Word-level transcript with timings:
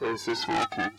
Is 0.00 0.26
this 0.26 0.44
Wookie? 0.44 0.92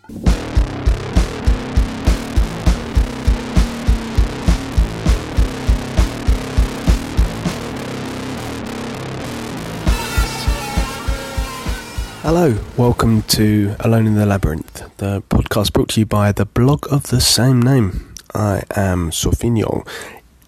Hello, 12.24 12.58
welcome 12.76 13.22
to 13.24 13.76
Alone 13.80 14.06
in 14.06 14.16
the 14.16 14.26
Labyrinth, 14.26 14.98
the 14.98 15.22
podcast 15.30 15.72
brought 15.72 15.90
to 15.90 16.02
you 16.02 16.06
by 16.06 16.34
the 16.34 16.46
blog 16.46 16.86
of 16.92 17.04
the 17.04 17.22
same 17.22 17.62
name. 17.62 18.14
I 18.36 18.64
am 18.76 19.12
Sofinio, 19.12 19.88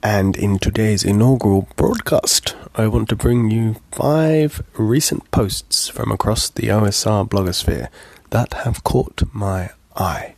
and 0.04 0.36
in 0.36 0.60
today's 0.60 1.06
inaugural 1.06 1.70
broadcast, 1.78 2.58
I 2.76 2.88
want 2.88 3.08
to 3.10 3.16
bring 3.16 3.50
you 3.50 3.78
five 3.94 4.62
recent 4.74 5.32
posts 5.32 5.88
from 5.88 6.12
across 6.12 6.50
the 6.50 6.68
OSR 6.68 7.30
blogosphere 7.30 7.88
that 8.32 8.54
have 8.66 8.84
caught 8.84 9.22
my 9.32 9.70
eye. 9.96 10.34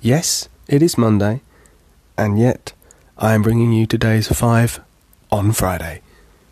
Yes, 0.00 0.48
it 0.68 0.82
is 0.82 0.98
Monday, 0.98 1.40
and 2.18 2.38
yet 2.38 2.74
I 3.16 3.32
am 3.34 3.42
bringing 3.42 3.72
you 3.72 3.86
today's 3.86 4.28
five 4.28 4.80
on 5.30 5.52
Friday, 5.52 6.02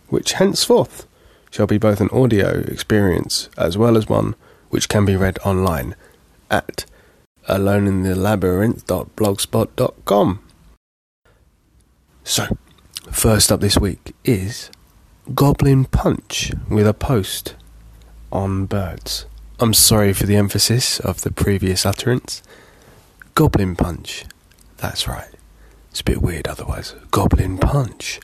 which 0.09 0.35
henceforth 0.35 1.05
shall 1.51 1.67
be 1.67 1.79
both 1.79 2.01
an 2.01 2.09
audio 2.11 2.61
experience 2.69 3.49
as 3.57 3.77
well 3.77 3.97
as 3.97 4.09
one 4.09 4.37
which 4.71 4.89
can 4.89 5.05
be 5.05 5.17
read 5.17 5.41
online 5.45 5.97
at 6.51 6.85
aloneinthelabyrinth.blogspot.com. 7.49 10.41
So, 12.23 12.57
first 13.11 13.51
up 13.51 13.61
this 13.61 13.79
week 13.79 14.15
is 14.25 14.71
Goblin 15.35 15.87
Punch 15.87 16.53
with 16.71 16.87
a 16.87 16.95
post 16.95 17.57
on 18.31 18.67
birds. 18.67 19.27
I'm 19.61 19.75
sorry 19.75 20.13
for 20.13 20.25
the 20.25 20.37
emphasis 20.37 21.01
of 21.01 21.23
the 21.23 21.33
previous 21.33 21.85
utterance. 21.85 22.45
Goblin 23.35 23.75
Punch. 23.75 24.25
That's 24.77 25.09
right. 25.09 25.31
It's 25.91 26.01
a 26.01 26.05
bit 26.05 26.23
weird 26.23 26.47
otherwise. 26.47 26.95
Goblin 27.11 27.59
Punch. 27.59 28.21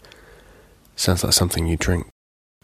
Sounds 0.95 1.25
like 1.25 1.33
something 1.33 1.67
you 1.67 1.77
drink. 1.77 2.07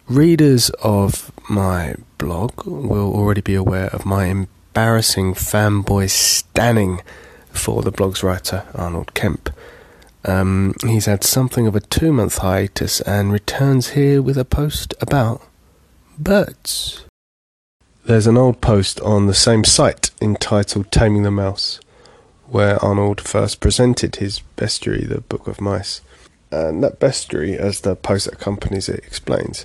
Readers 0.08 0.70
of 0.84 1.32
my 1.48 1.96
blog 2.16 2.64
will 2.64 3.12
already 3.12 3.40
be 3.40 3.56
aware 3.56 3.88
of 3.88 4.06
my 4.06 4.26
embarrassing 4.26 5.34
fanboy 5.34 6.08
stanning 6.08 7.02
for 7.50 7.82
the 7.82 7.90
blog's 7.90 8.22
writer, 8.22 8.68
Arnold 8.72 9.14
Kemp. 9.14 9.50
Um, 10.24 10.74
he's 10.86 11.06
had 11.06 11.24
something 11.24 11.66
of 11.66 11.74
a 11.74 11.80
two 11.80 12.12
month 12.12 12.38
hiatus 12.38 13.00
and 13.00 13.32
returns 13.32 13.90
here 13.90 14.22
with 14.22 14.38
a 14.38 14.44
post 14.44 14.94
about 15.00 15.42
birds. 16.16 17.04
There's 18.10 18.26
an 18.26 18.36
old 18.36 18.60
post 18.60 19.00
on 19.02 19.28
the 19.28 19.34
same 19.34 19.62
site 19.62 20.10
entitled 20.20 20.90
Taming 20.90 21.22
the 21.22 21.30
Mouse, 21.30 21.78
where 22.48 22.84
Arnold 22.84 23.20
first 23.20 23.60
presented 23.60 24.16
his 24.16 24.40
bestiary, 24.56 25.08
the 25.08 25.20
Book 25.20 25.46
of 25.46 25.60
Mice. 25.60 26.00
And 26.50 26.82
that 26.82 26.98
bestiary, 26.98 27.56
as 27.56 27.82
the 27.82 27.94
post 27.94 28.24
that 28.24 28.34
accompanies 28.34 28.88
it 28.88 28.98
explains, 29.04 29.64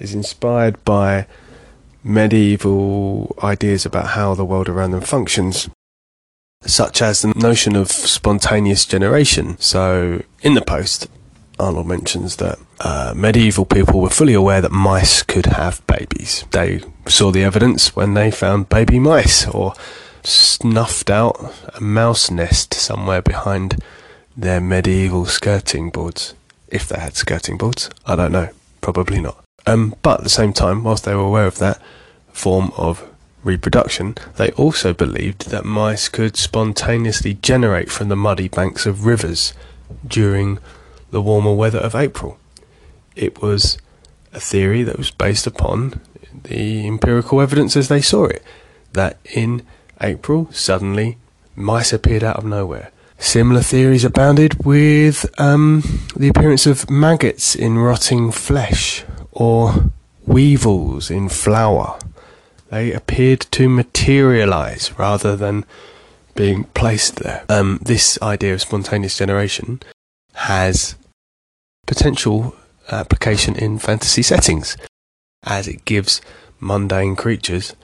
is 0.00 0.12
inspired 0.12 0.84
by 0.84 1.28
medieval 2.02 3.38
ideas 3.44 3.86
about 3.86 4.08
how 4.08 4.34
the 4.34 4.44
world 4.44 4.68
around 4.68 4.90
them 4.90 5.00
functions, 5.00 5.68
such 6.62 7.00
as 7.00 7.22
the 7.22 7.28
notion 7.36 7.76
of 7.76 7.92
spontaneous 7.92 8.84
generation. 8.86 9.56
So, 9.60 10.24
in 10.42 10.54
the 10.54 10.62
post, 10.62 11.06
Arnold 11.58 11.86
mentions 11.86 12.36
that 12.36 12.58
uh, 12.80 13.12
medieval 13.16 13.64
people 13.64 14.00
were 14.00 14.10
fully 14.10 14.34
aware 14.34 14.60
that 14.60 14.72
mice 14.72 15.22
could 15.22 15.46
have 15.46 15.86
babies. 15.86 16.44
They 16.50 16.82
saw 17.06 17.30
the 17.30 17.44
evidence 17.44 17.94
when 17.94 18.14
they 18.14 18.30
found 18.30 18.68
baby 18.68 18.98
mice 18.98 19.46
or 19.46 19.74
snuffed 20.22 21.10
out 21.10 21.54
a 21.74 21.80
mouse 21.80 22.30
nest 22.30 22.74
somewhere 22.74 23.22
behind 23.22 23.82
their 24.36 24.60
medieval 24.60 25.26
skirting 25.26 25.90
boards. 25.90 26.34
If 26.68 26.88
they 26.88 26.98
had 26.98 27.14
skirting 27.14 27.56
boards, 27.56 27.90
I 28.06 28.16
don't 28.16 28.32
know. 28.32 28.48
Probably 28.80 29.20
not. 29.20 29.42
Um, 29.66 29.94
but 30.02 30.18
at 30.18 30.24
the 30.24 30.30
same 30.30 30.52
time, 30.52 30.84
whilst 30.84 31.04
they 31.04 31.14
were 31.14 31.22
aware 31.22 31.46
of 31.46 31.58
that 31.58 31.80
form 32.32 32.72
of 32.76 33.08
reproduction, 33.44 34.16
they 34.36 34.50
also 34.52 34.92
believed 34.92 35.50
that 35.50 35.64
mice 35.64 36.08
could 36.08 36.36
spontaneously 36.36 37.34
generate 37.34 37.90
from 37.90 38.08
the 38.08 38.16
muddy 38.16 38.48
banks 38.48 38.86
of 38.86 39.06
rivers 39.06 39.54
during 40.06 40.58
the 41.14 41.22
warmer 41.22 41.54
weather 41.54 41.78
of 41.78 41.94
April. 41.94 42.36
It 43.14 43.40
was 43.40 43.78
a 44.32 44.40
theory 44.40 44.82
that 44.82 44.98
was 44.98 45.12
based 45.12 45.46
upon 45.46 46.00
the 46.42 46.88
empirical 46.88 47.40
evidence 47.40 47.76
as 47.76 47.86
they 47.86 48.00
saw 48.00 48.24
it, 48.24 48.42
that 48.94 49.18
in 49.32 49.62
April, 50.00 50.48
suddenly, 50.50 51.16
mice 51.54 51.92
appeared 51.92 52.24
out 52.24 52.36
of 52.36 52.44
nowhere. 52.44 52.90
Similar 53.16 53.62
theories 53.62 54.04
abounded 54.04 54.64
with 54.64 55.24
um, 55.40 55.84
the 56.16 56.28
appearance 56.28 56.66
of 56.66 56.90
maggots 56.90 57.54
in 57.54 57.78
rotting 57.78 58.32
flesh 58.32 59.04
or 59.30 59.92
weevils 60.26 61.12
in 61.12 61.28
flour. 61.28 61.96
They 62.70 62.92
appeared 62.92 63.42
to 63.52 63.68
materialize 63.68 64.98
rather 64.98 65.36
than 65.36 65.64
being 66.34 66.64
placed 66.74 67.16
there. 67.22 67.44
Um, 67.48 67.78
this 67.80 68.18
idea 68.20 68.54
of 68.54 68.62
spontaneous 68.62 69.16
generation 69.16 69.80
has 70.34 70.96
potential 71.86 72.54
application 72.90 73.56
in 73.56 73.78
fantasy 73.78 74.22
settings 74.22 74.76
as 75.42 75.68
it 75.68 75.84
gives 75.84 76.20
mundane 76.60 77.16
creatures 77.16 77.74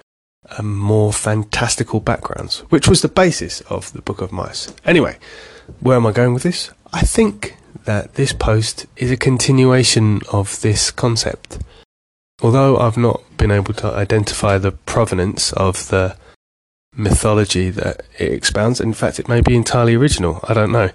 a 0.59 0.63
more 0.63 1.13
fantastical 1.13 2.01
backgrounds, 2.01 2.61
which 2.71 2.89
was 2.89 3.03
the 3.03 3.09
basis 3.09 3.61
of 3.63 3.93
the 3.93 4.03
Book 4.03 4.21
of 4.21 4.33
Mice. 4.33 4.73
Anyway, 4.85 5.19
where 5.81 5.97
am 5.97 6.07
I 6.07 6.13
going 6.13 6.35
with 6.35 6.43
this? 6.43 6.71
I 6.93 7.03
think 7.03 7.57
that 7.85 8.15
this 8.15 8.33
post 8.33 8.87
is 8.97 9.11
a 9.11 9.17
continuation 9.17 10.21
of 10.33 10.61
this 10.61 10.91
concept. 10.91 11.59
Although 12.43 12.79
I've 12.79 12.97
not 12.97 13.23
been 13.37 13.51
able 13.51 13.75
to 13.75 13.93
identify 13.93 14.59
the 14.59 14.73
provenance 14.73 15.53
of 15.53 15.89
the 15.89 16.17
mythology 16.95 17.71
that 17.71 18.03
it 18.19 18.33
expounds, 18.33 18.81
in 18.81 18.93
fact, 18.93 19.21
it 19.21 19.29
may 19.29 19.41
be 19.41 19.55
entirely 19.55 19.95
original, 19.95 20.41
I 20.45 20.55
don't 20.55 20.73
know. 20.73 20.91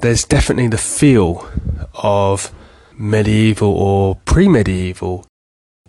There's 0.00 0.24
definitely 0.24 0.68
the 0.68 0.78
feel 0.78 1.48
of 1.94 2.52
medieval 2.96 3.72
or 3.72 4.16
pre 4.24 4.48
medieval 4.48 5.26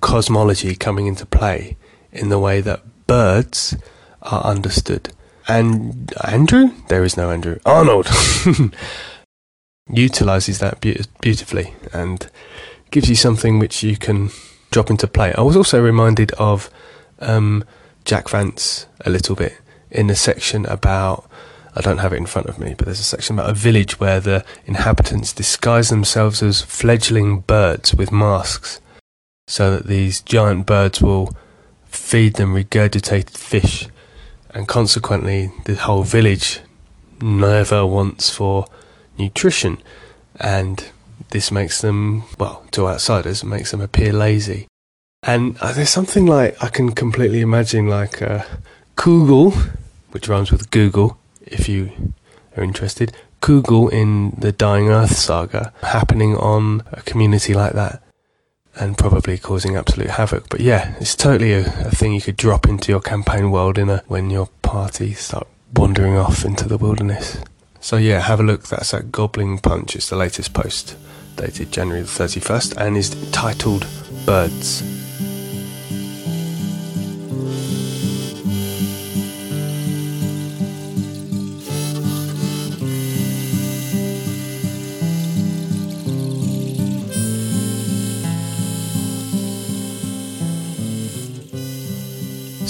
cosmology 0.01 0.75
coming 0.75 1.07
into 1.07 1.25
play 1.25 1.77
in 2.11 2.29
the 2.29 2.39
way 2.39 2.61
that 2.61 2.81
birds 3.07 3.75
are 4.21 4.43
understood. 4.43 5.09
And 5.47 6.13
Andrew? 6.23 6.71
There 6.87 7.03
is 7.03 7.17
no 7.17 7.29
Andrew. 7.29 7.59
Arnold! 7.65 8.07
utilizes 9.89 10.59
that 10.59 10.81
be- 10.81 10.99
beautifully 11.21 11.75
and 11.93 12.29
gives 12.89 13.09
you 13.09 13.15
something 13.15 13.59
which 13.59 13.83
you 13.83 13.95
can 13.97 14.31
drop 14.71 14.89
into 14.89 15.07
play. 15.07 15.33
I 15.33 15.41
was 15.41 15.55
also 15.55 15.81
reminded 15.81 16.31
of 16.33 16.69
um, 17.19 17.63
Jack 18.03 18.29
Vance 18.29 18.87
a 19.01 19.09
little 19.09 19.35
bit 19.35 19.59
in 19.91 20.07
the 20.07 20.15
section 20.15 20.65
about. 20.65 21.29
I 21.75 21.81
don't 21.81 21.97
have 21.97 22.13
it 22.13 22.17
in 22.17 22.25
front 22.25 22.47
of 22.47 22.57
me, 22.57 22.73
but 22.77 22.85
there's 22.85 23.01
a 23.01 23.03
section 23.03 23.37
about 23.37 23.49
a 23.49 23.53
village 23.53 23.99
where 23.99 24.21
the 24.21 24.45
inhabitants 24.65 25.33
disguise 25.33 25.89
themselves 25.89 26.41
as 26.41 26.61
fledgling 26.61 27.41
birds 27.41 27.93
with 27.93 28.11
masks, 28.11 28.79
so 29.47 29.71
that 29.71 29.87
these 29.87 30.21
giant 30.21 30.65
birds 30.65 31.01
will 31.01 31.35
feed 31.85 32.35
them 32.35 32.55
regurgitated 32.55 33.37
fish, 33.37 33.87
and 34.53 34.67
consequently, 34.67 35.51
the 35.65 35.75
whole 35.75 36.03
village 36.03 36.61
never 37.21 37.85
wants 37.85 38.29
for 38.29 38.67
nutrition, 39.17 39.77
and 40.39 40.85
this 41.31 41.51
makes 41.51 41.81
them, 41.81 42.23
well, 42.39 42.63
to 42.71 42.87
outsiders, 42.87 43.43
makes 43.43 43.71
them 43.71 43.81
appear 43.81 44.13
lazy. 44.13 44.67
And 45.23 45.57
uh, 45.59 45.73
there's 45.73 45.89
something 45.89 46.25
like 46.25 46.61
I 46.63 46.69
can 46.69 46.91
completely 46.91 47.41
imagine, 47.41 47.87
like 47.87 48.21
uh, 48.21 48.43
Cugel, 48.95 49.53
which 50.11 50.29
rhymes 50.29 50.51
with 50.51 50.71
Google, 50.71 51.17
if 51.45 51.69
you 51.69 52.13
are 52.57 52.63
interested. 52.63 53.15
Cugel 53.41 53.91
in 53.91 54.31
the 54.37 54.51
Dying 54.51 54.89
Earth 54.89 55.15
saga 55.15 55.71
happening 55.81 56.35
on 56.35 56.81
a 56.91 57.01
community 57.01 57.53
like 57.53 57.73
that 57.73 58.01
and 58.75 58.97
probably 58.97 59.37
causing 59.37 59.75
absolute 59.75 60.11
havoc. 60.11 60.49
But 60.49 60.59
yeah, 60.59 60.95
it's 60.99 61.15
totally 61.15 61.53
a, 61.53 61.59
a 61.59 61.91
thing 61.91 62.13
you 62.13 62.21
could 62.21 62.37
drop 62.37 62.67
into 62.67 62.91
your 62.91 63.01
campaign 63.01 63.51
world 63.51 63.77
in 63.77 63.89
a, 63.89 64.03
when 64.07 64.29
your 64.29 64.49
party 64.61 65.13
start 65.13 65.47
wandering 65.73 66.17
off 66.17 66.43
into 66.45 66.67
the 66.67 66.77
wilderness. 66.77 67.37
So 67.79 67.97
yeah, 67.97 68.19
have 68.19 68.39
a 68.39 68.43
look. 68.43 68.63
That's 68.67 68.93
at 68.93 69.11
Goblin 69.11 69.59
Punch. 69.59 69.95
It's 69.95 70.09
the 70.09 70.15
latest 70.15 70.53
post, 70.53 70.97
dated 71.35 71.71
January 71.71 72.01
the 72.01 72.07
31st, 72.07 72.77
and 72.77 72.97
is 72.97 73.31
titled 73.31 73.87
Birds. 74.25 74.81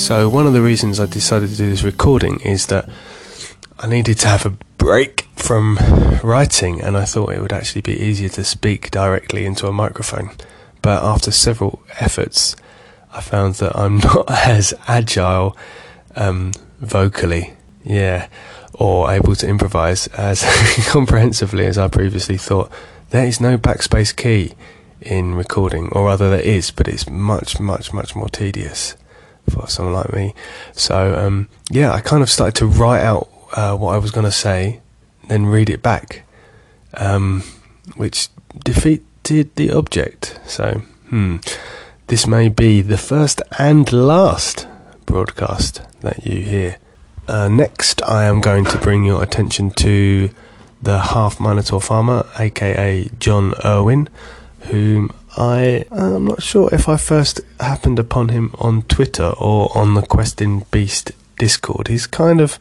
So, 0.06 0.30
one 0.30 0.46
of 0.46 0.54
the 0.54 0.62
reasons 0.62 1.00
I 1.00 1.08
decided 1.08 1.50
to 1.50 1.56
do 1.56 1.68
this 1.68 1.82
recording 1.82 2.40
is 2.42 2.68
that 2.68 2.88
I 3.80 3.88
needed 3.88 4.20
to 4.20 4.28
have 4.28 4.46
a 4.46 4.56
break 4.78 5.28
from 5.36 5.80
writing, 6.24 6.80
and 6.80 6.96
I 6.96 7.06
thought 7.06 7.34
it 7.34 7.42
would 7.42 7.52
actually 7.52 7.82
be 7.82 8.00
easier 8.00 8.30
to 8.30 8.44
speak 8.44 8.92
directly 8.92 9.48
into 9.48 9.66
a 9.66 9.72
microphone. 9.72 10.30
But 10.84 11.04
after 11.04 11.32
several 11.32 11.82
efforts, 12.00 12.56
I 13.14 13.22
found 13.22 13.56
that 13.56 13.76
I'm 13.76 13.98
not 14.14 14.30
as 14.30 14.76
agile 14.88 15.58
um, 16.16 16.52
vocally, 16.82 17.54
yeah, 17.84 18.28
or 18.76 19.12
able 19.12 19.34
to 19.34 19.48
improvise 19.48 20.06
as 20.10 20.44
comprehensively 20.88 21.66
as 21.66 21.80
I 21.80 21.88
previously 21.88 22.38
thought. 22.38 22.72
There 23.10 23.26
is 23.26 23.42
no 23.42 23.58
backspace 23.58 24.16
key 24.16 24.54
in 25.02 25.34
recording, 25.34 25.90
or 25.94 26.06
rather, 26.06 26.30
there 26.30 26.42
is, 26.42 26.70
but 26.70 26.88
it's 26.88 27.10
much, 27.10 27.60
much, 27.60 27.92
much 27.92 28.16
more 28.16 28.30
tedious 28.30 28.96
for 29.56 29.68
someone 29.68 29.94
like 29.96 30.14
me. 30.14 30.34
So 30.74 31.16
um, 31.16 31.48
yeah, 31.72 31.92
I 31.92 32.02
kind 32.02 32.22
of 32.22 32.30
started 32.30 32.56
to 32.56 32.66
write 32.66 33.02
out 33.02 33.30
uh, 33.54 33.76
what 33.76 33.96
I 33.96 33.98
was 33.98 34.12
going 34.12 34.26
to 34.26 34.32
say, 34.32 34.82
then 35.28 35.46
read 35.46 35.70
it 35.70 35.82
back, 35.82 36.24
um, 36.96 37.44
which 37.96 38.30
defeated 38.64 39.56
the 39.56 39.72
object. 39.72 40.40
So 40.46 40.82
hmm, 41.10 41.38
this 42.08 42.28
may 42.28 42.50
be 42.50 42.82
the 42.82 42.98
first 42.98 43.42
and 43.58 43.92
last 43.92 44.68
broadcast 45.06 45.82
that 46.02 46.26
you 46.26 46.42
hear. 46.42 46.78
Uh, 47.28 47.48
next, 47.48 48.04
I 48.04 48.26
am 48.26 48.42
going 48.42 48.66
to 48.66 48.78
bring 48.78 49.04
your 49.04 49.24
attention 49.24 49.72
to 49.72 50.30
the 50.82 51.00
half 51.00 51.40
Minotaur 51.40 51.82
farmer, 51.82 52.28
aka 52.38 53.10
John 53.20 53.56
Irwin, 53.64 54.10
whom 54.70 55.12
I 55.38 55.86
uh, 55.92 56.16
am 56.16 56.26
not 56.26 56.42
sure 56.42 56.70
if 56.74 56.88
I 56.88 56.96
first 56.96 57.42
happened 57.60 58.00
upon 58.00 58.30
him 58.30 58.52
on 58.58 58.84
Twitter 58.84 59.34
or 59.38 59.76
on 59.78 59.94
the 59.94 60.02
Questing 60.02 60.66
Beast 60.72 61.12
Discord. 61.38 61.90
He's 61.90 62.08
kind 62.08 62.40
of 62.40 62.58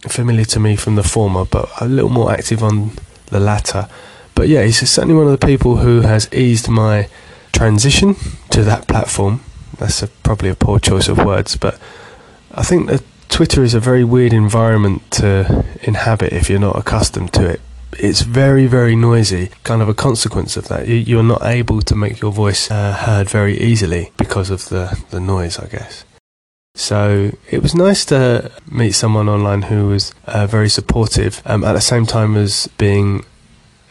familiar 0.00 0.44
to 0.46 0.60
me 0.60 0.74
from 0.74 0.96
the 0.96 1.04
former, 1.04 1.44
but 1.44 1.70
a 1.80 1.86
little 1.86 2.10
more 2.10 2.32
active 2.32 2.64
on 2.64 2.92
the 3.26 3.38
latter. 3.38 3.88
But 4.34 4.48
yeah, 4.48 4.64
he's 4.64 4.88
certainly 4.90 5.14
one 5.14 5.26
of 5.26 5.38
the 5.38 5.46
people 5.46 5.76
who 5.76 6.00
has 6.00 6.32
eased 6.32 6.68
my 6.68 7.08
transition 7.52 8.16
to 8.50 8.64
that 8.64 8.88
platform. 8.88 9.40
That's 9.78 10.02
a, 10.02 10.08
probably 10.08 10.48
a 10.48 10.56
poor 10.56 10.80
choice 10.80 11.06
of 11.06 11.18
words, 11.18 11.56
but 11.56 11.78
I 12.52 12.64
think 12.64 12.88
that 12.88 13.04
Twitter 13.28 13.62
is 13.62 13.74
a 13.74 13.80
very 13.80 14.02
weird 14.02 14.32
environment 14.32 15.08
to 15.12 15.64
inhabit 15.82 16.32
if 16.32 16.50
you're 16.50 16.58
not 16.58 16.76
accustomed 16.76 17.32
to 17.34 17.48
it 17.48 17.60
it's 17.98 18.22
very, 18.22 18.66
very 18.66 18.96
noisy. 18.96 19.50
Kind 19.62 19.82
of 19.82 19.88
a 19.88 19.94
consequence 19.94 20.56
of 20.56 20.68
that. 20.68 20.88
You're 20.88 21.22
not 21.22 21.44
able 21.44 21.80
to 21.82 21.94
make 21.94 22.20
your 22.20 22.32
voice 22.32 22.70
uh, 22.70 22.92
heard 22.92 23.28
very 23.28 23.58
easily 23.58 24.12
because 24.16 24.50
of 24.50 24.68
the, 24.68 24.98
the 25.10 25.20
noise, 25.20 25.58
I 25.58 25.66
guess. 25.66 26.04
So 26.76 27.30
it 27.50 27.62
was 27.62 27.74
nice 27.74 28.04
to 28.06 28.50
meet 28.70 28.92
someone 28.92 29.28
online 29.28 29.62
who 29.62 29.88
was 29.88 30.12
uh, 30.26 30.46
very 30.46 30.68
supportive 30.68 31.40
um, 31.46 31.62
at 31.62 31.74
the 31.74 31.80
same 31.80 32.04
time 32.04 32.36
as 32.36 32.68
being 32.78 33.24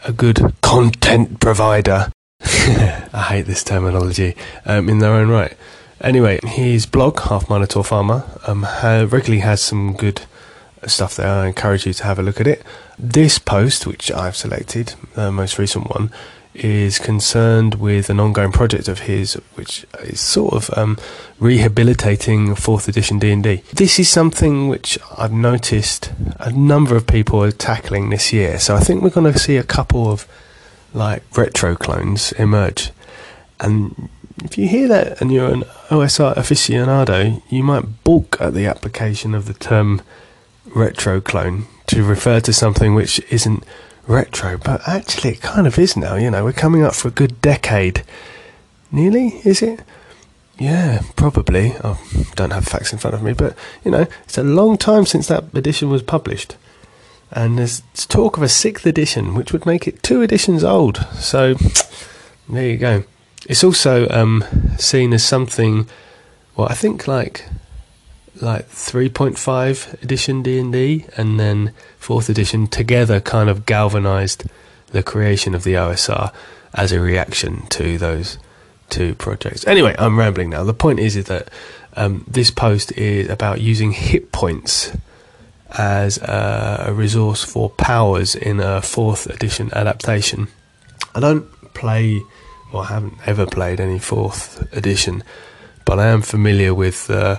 a 0.04 0.12
good 0.12 0.54
content 0.60 1.40
provider. 1.40 2.10
I 2.42 3.26
hate 3.30 3.46
this 3.46 3.64
terminology 3.64 4.36
um, 4.66 4.90
in 4.90 4.98
their 4.98 5.12
own 5.12 5.30
right. 5.30 5.56
Anyway, 6.00 6.38
his 6.44 6.84
blog, 6.84 7.20
Half 7.20 7.48
Minotaur 7.48 7.82
Farmer, 7.82 8.24
um, 8.46 8.66
regularly 8.84 9.38
has 9.38 9.62
some 9.62 9.94
good 9.94 10.20
stuff 10.86 11.16
there. 11.16 11.28
I 11.28 11.46
encourage 11.46 11.86
you 11.86 11.94
to 11.94 12.04
have 12.04 12.18
a 12.18 12.22
look 12.22 12.40
at 12.40 12.46
it. 12.46 12.62
This 12.98 13.38
post, 13.38 13.86
which 13.86 14.12
I've 14.12 14.36
selected, 14.36 14.94
the 15.14 15.32
most 15.32 15.58
recent 15.58 15.90
one, 15.94 16.10
is 16.54 17.00
concerned 17.00 17.74
with 17.74 18.08
an 18.08 18.20
ongoing 18.20 18.52
project 18.52 18.86
of 18.86 19.00
his, 19.00 19.34
which 19.54 19.84
is 20.00 20.20
sort 20.20 20.54
of 20.54 20.70
um, 20.78 20.96
rehabilitating 21.40 22.54
fourth 22.54 22.86
edition 22.86 23.18
D 23.18 23.32
and 23.32 23.42
D. 23.42 23.62
This 23.72 23.98
is 23.98 24.08
something 24.08 24.68
which 24.68 24.96
I've 25.18 25.32
noticed 25.32 26.12
a 26.38 26.52
number 26.52 26.94
of 26.94 27.06
people 27.06 27.42
are 27.42 27.50
tackling 27.50 28.10
this 28.10 28.32
year. 28.32 28.58
So 28.60 28.76
I 28.76 28.80
think 28.80 29.02
we're 29.02 29.10
going 29.10 29.32
to 29.32 29.38
see 29.38 29.56
a 29.56 29.64
couple 29.64 30.10
of 30.10 30.28
like 30.92 31.24
retro 31.36 31.74
clones 31.74 32.30
emerge. 32.32 32.92
And 33.58 34.08
if 34.44 34.56
you 34.56 34.68
hear 34.68 34.86
that 34.88 35.20
and 35.20 35.32
you're 35.32 35.52
an 35.52 35.62
OSR 35.88 36.36
aficionado, 36.36 37.42
you 37.50 37.64
might 37.64 38.04
balk 38.04 38.36
at 38.40 38.54
the 38.54 38.66
application 38.66 39.34
of 39.34 39.46
the 39.46 39.54
term 39.54 40.02
retro 40.66 41.20
clone 41.20 41.66
to 41.94 42.02
refer 42.02 42.40
to 42.40 42.52
something 42.52 42.96
which 42.96 43.20
isn't 43.30 43.62
retro, 44.08 44.58
but 44.58 44.80
actually 44.88 45.30
it 45.30 45.40
kind 45.40 45.64
of 45.64 45.78
is 45.78 45.96
now. 45.96 46.16
You 46.16 46.28
know, 46.28 46.42
we're 46.42 46.52
coming 46.52 46.82
up 46.82 46.92
for 46.92 47.06
a 47.06 47.12
good 47.12 47.40
decade. 47.40 48.02
Nearly, 48.90 49.40
is 49.44 49.62
it? 49.62 49.80
Yeah, 50.58 51.02
probably. 51.14 51.72
I 51.84 51.96
don't 52.34 52.52
have 52.52 52.66
facts 52.66 52.92
in 52.92 52.98
front 52.98 53.14
of 53.14 53.22
me, 53.22 53.32
but 53.32 53.56
you 53.84 53.92
know, 53.92 54.08
it's 54.24 54.36
a 54.36 54.42
long 54.42 54.76
time 54.76 55.06
since 55.06 55.28
that 55.28 55.44
edition 55.54 55.88
was 55.88 56.02
published. 56.02 56.56
And 57.30 57.58
there's 57.58 57.82
talk 58.08 58.36
of 58.36 58.42
a 58.42 58.48
sixth 58.48 58.86
edition, 58.86 59.34
which 59.34 59.52
would 59.52 59.64
make 59.64 59.86
it 59.86 60.02
two 60.02 60.20
editions 60.20 60.64
old. 60.64 61.06
So 61.14 61.54
there 62.48 62.68
you 62.70 62.76
go. 62.76 63.04
It's 63.48 63.62
also 63.62 64.08
um, 64.08 64.42
seen 64.78 65.12
as 65.12 65.22
something, 65.22 65.86
well, 66.56 66.68
I 66.68 66.74
think 66.74 67.06
like 67.06 67.44
like 68.44 68.68
3.5 68.68 70.02
edition 70.02 70.42
D&D 70.42 71.06
and 71.16 71.40
then 71.40 71.72
4th 72.00 72.28
edition 72.28 72.66
together 72.66 73.20
kind 73.20 73.48
of 73.48 73.66
galvanized 73.66 74.44
the 74.92 75.02
creation 75.02 75.54
of 75.54 75.64
the 75.64 75.74
OSR 75.74 76.32
as 76.74 76.92
a 76.92 77.00
reaction 77.00 77.66
to 77.68 77.98
those 77.98 78.38
two 78.90 79.14
projects. 79.14 79.66
Anyway, 79.66 79.94
I'm 79.98 80.18
rambling 80.18 80.50
now. 80.50 80.64
The 80.64 80.74
point 80.74 81.00
is, 81.00 81.16
is 81.16 81.24
that 81.26 81.48
um, 81.96 82.24
this 82.28 82.50
post 82.50 82.92
is 82.92 83.28
about 83.28 83.60
using 83.60 83.92
hit 83.92 84.30
points 84.32 84.92
as 85.76 86.18
a, 86.18 86.92
resource 86.92 87.42
for 87.42 87.70
powers 87.70 88.34
in 88.34 88.60
a 88.60 88.80
4th 88.80 89.28
edition 89.34 89.70
adaptation. 89.72 90.48
I 91.14 91.20
don't 91.20 91.46
play 91.74 92.20
or 92.72 92.86
haven't 92.86 93.14
ever 93.26 93.46
played 93.46 93.80
any 93.80 93.98
4th 93.98 94.72
edition, 94.72 95.22
but 95.84 95.98
I 95.98 96.06
am 96.06 96.22
familiar 96.22 96.74
with 96.74 97.10
uh, 97.10 97.38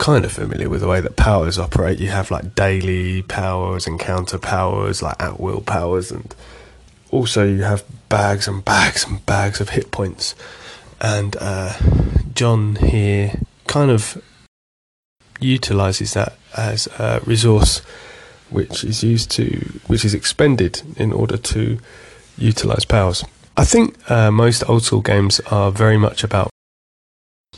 kind 0.00 0.24
of 0.24 0.32
familiar 0.32 0.68
with 0.68 0.80
the 0.80 0.88
way 0.88 1.00
that 1.00 1.14
powers 1.14 1.58
operate. 1.58 2.00
You 2.00 2.08
have 2.08 2.30
like 2.30 2.54
daily 2.54 3.22
powers 3.22 3.86
and 3.86 4.00
counter 4.00 4.38
powers, 4.38 5.02
like 5.02 5.22
at 5.22 5.38
will 5.38 5.60
powers, 5.60 6.10
and 6.10 6.34
also 7.10 7.46
you 7.46 7.62
have 7.62 7.84
bags 8.08 8.48
and 8.48 8.64
bags 8.64 9.04
and 9.06 9.24
bags 9.26 9.60
of 9.60 9.68
hit 9.68 9.92
points. 9.92 10.34
And 11.00 11.36
uh, 11.38 11.74
John 12.34 12.76
here 12.76 13.40
kind 13.66 13.90
of 13.90 14.20
utilizes 15.38 16.14
that 16.14 16.32
as 16.56 16.88
a 16.98 17.20
resource 17.24 17.80
which 18.48 18.82
is 18.82 19.04
used 19.04 19.30
to, 19.32 19.44
which 19.86 20.04
is 20.04 20.14
expended 20.14 20.82
in 20.96 21.12
order 21.12 21.36
to 21.36 21.78
utilize 22.36 22.84
powers. 22.84 23.22
I 23.56 23.64
think 23.64 24.10
uh, 24.10 24.30
most 24.30 24.68
old 24.68 24.82
school 24.82 25.02
games 25.02 25.40
are 25.50 25.70
very 25.70 25.98
much 25.98 26.24
about 26.24 26.50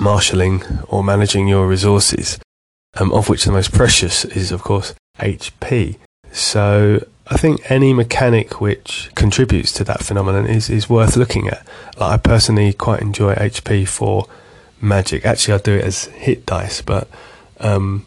marshalling 0.03 0.63
or 0.89 1.03
managing 1.03 1.49
your 1.49 1.67
resources, 1.67 2.39
um, 2.99 3.13
of 3.13 3.29
which 3.29 3.45
the 3.45 3.53
most 3.53 3.73
precious 3.73 4.25
is, 4.25 4.53
of 4.53 4.63
course, 4.63 4.95
HP. 5.19 5.97
So 6.33 7.05
I 7.29 7.37
think 7.37 7.71
any 7.71 7.93
mechanic 7.95 8.61
which 8.61 9.11
contributes 9.15 9.73
to 9.73 9.85
that 9.85 10.03
phenomenon 10.03 10.47
is, 10.47 10.69
is 10.69 10.91
worth 10.91 11.17
looking 11.17 11.49
at. 11.49 11.67
Like 11.97 12.13
I 12.13 12.17
personally 12.17 12.73
quite 12.73 13.01
enjoy 13.01 13.35
HP 13.35 13.87
for 13.89 14.27
magic. 14.81 15.25
Actually, 15.25 15.55
I 15.55 15.59
do 15.59 15.75
it 15.75 15.85
as 15.85 16.05
hit 16.07 16.45
dice, 16.45 16.83
but 16.83 17.09
um, 17.61 18.05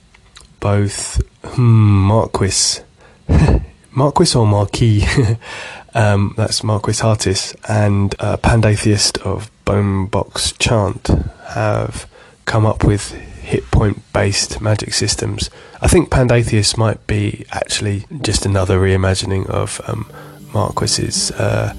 both 0.60 1.22
hmm, 1.44 2.08
Marquis, 2.08 2.82
Marquis 3.96 4.38
or 4.38 4.46
Marquis, 4.46 5.06
um, 5.94 6.34
that's 6.36 6.64
Marquis 6.64 7.02
Hartis, 7.02 7.56
and 7.70 8.14
uh, 8.20 8.38
Pandatheist 8.38 9.18
of 9.20 9.50
Bonebox 9.66 10.58
Chant 10.60 11.08
have 11.50 12.08
come 12.46 12.66
up 12.66 12.84
with 12.84 13.12
hit 13.12 13.70
point 13.72 14.02
based 14.12 14.60
magic 14.60 14.94
systems. 14.94 15.50
I 15.82 15.88
think 15.88 16.10
Pandatheist 16.10 16.78
might 16.78 17.06
be 17.08 17.46
actually 17.52 18.06
just 18.22 18.46
another 18.46 18.80
reimagining 18.80 19.48
of 19.50 19.80
um, 19.88 20.12
Marquis's 20.54 21.32
uh, 21.32 21.74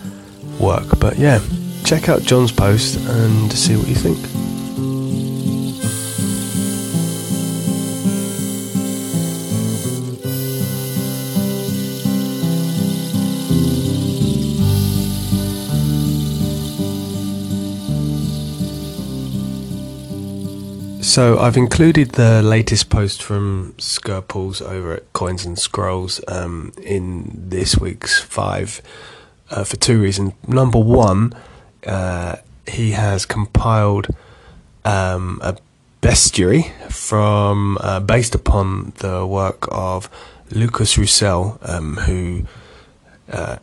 work. 0.61 0.99
But 0.99 1.18
yeah, 1.18 1.40
check 1.85 2.08
out 2.08 2.23
John's 2.23 2.52
post 2.52 2.96
and 3.08 3.52
see 3.52 3.76
what 3.76 3.88
you 3.88 3.94
think. 3.94 4.45
So 21.16 21.38
I've 21.38 21.56
included 21.56 22.11
the 22.11 22.42
latest 22.42 22.90
post 22.90 23.23
from 23.23 23.73
Skerples 23.78 24.61
over 24.61 24.92
at 24.92 25.11
Coins 25.14 25.46
and 25.46 25.58
Scrolls 25.58 26.20
um, 26.28 26.75
in 26.82 27.32
this 27.35 27.78
week's 27.78 28.20
five 28.20 28.82
uh, 29.49 29.64
for 29.64 29.76
two 29.76 29.99
reasons. 29.99 30.35
Number 30.46 30.78
one, 30.78 31.32
uh, 31.87 32.37
he 32.68 32.90
has 32.90 33.25
compiled 33.25 34.08
um, 34.85 35.40
a 35.42 35.56
Bestiary, 36.02 36.70
from 36.92 37.78
uh, 37.80 38.00
based 38.00 38.35
upon 38.35 38.92
the 38.96 39.25
work 39.25 39.68
of 39.73 40.11
Lucas 40.50 40.99
Roussel, 40.99 41.58
um, 41.62 41.96
who 41.96 42.42
uh, 43.32 43.56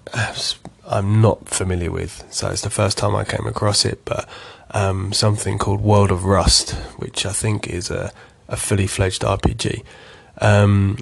I'm 0.87 1.21
not 1.21 1.47
familiar 1.47 1.91
with. 1.91 2.25
So 2.31 2.49
it's 2.49 2.61
the 2.61 2.71
first 2.71 2.97
time 2.97 3.15
I 3.15 3.23
came 3.23 3.45
across 3.45 3.85
it, 3.85 4.01
but 4.05 4.27
um, 4.73 5.13
something 5.13 5.57
called 5.57 5.81
World 5.81 6.11
of 6.11 6.25
Rust, 6.25 6.71
which 6.97 7.25
I 7.25 7.31
think 7.31 7.67
is 7.67 7.89
a, 7.89 8.11
a 8.47 8.57
fully 8.57 8.87
fledged 8.87 9.21
RPG. 9.21 9.83
Um, 10.41 10.97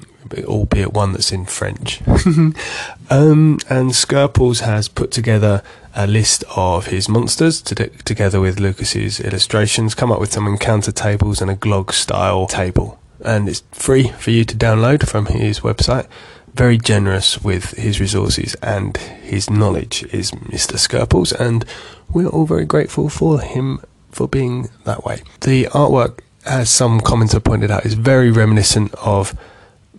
albeit 0.46 0.94
one 0.94 1.13
that's 1.13 1.32
in 1.32 1.46
French. 1.46 2.01
um, 2.08 2.56
and 3.70 3.92
Skerples 3.92 4.62
has 4.62 4.88
put 4.88 5.12
together 5.12 5.63
a 5.96 6.08
list 6.08 6.44
of 6.56 6.88
his 6.88 7.10
monsters 7.10 7.62
to 7.62 7.75
together 8.04 8.40
with 8.40 8.60
Lucas's 8.60 9.20
illustrations, 9.20 9.96
come 9.96 10.12
up 10.12 10.20
with 10.20 10.32
some 10.32 10.48
encounter 10.48 10.92
tables 10.92 11.42
and 11.42 11.50
a 11.50 11.56
Glog 11.56 11.92
style 11.92 12.48
table. 12.48 13.00
And 13.24 13.48
it's 13.48 13.63
free 13.72 14.10
for 14.10 14.32
you 14.32 14.46
to 14.46 14.56
download 14.56 15.08
from 15.08 15.28
his 15.28 15.60
website. 15.62 16.08
Very 16.53 16.77
generous 16.77 17.41
with 17.41 17.72
his 17.72 18.00
resources 18.01 18.55
and 18.62 18.98
his 18.98 19.50
knowledge 19.50 20.03
is 20.12 20.31
Mr. 20.31 20.77
Skerples, 20.77 21.31
and 21.31 21.65
we're 22.12 22.27
all 22.27 22.46
very 22.46 22.65
grateful 22.65 23.08
for 23.08 23.39
him 23.39 23.79
for 24.12 24.27
being 24.27 24.70
that 24.84 25.05
way. 25.05 25.24
The 25.41 25.65
artwork, 25.65 26.20
as 26.46 26.70
some 26.70 27.00
commenter 27.00 27.41
pointed 27.41 27.72
out, 27.72 27.86
is 27.86 27.93
very 27.93 28.31
reminiscent 28.31 28.93
of 28.96 29.34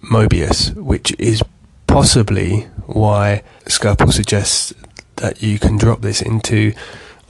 Moebius, 0.02 0.74
which 0.74 1.14
is 1.18 1.42
possibly 1.86 2.68
why 2.86 3.42
Skerples 3.64 4.12
suggests 4.12 4.74
that 5.16 5.42
you 5.42 5.58
can 5.58 5.78
drop 5.78 6.02
this 6.02 6.20
into 6.20 6.74